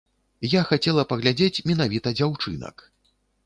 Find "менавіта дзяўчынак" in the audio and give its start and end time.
1.69-2.89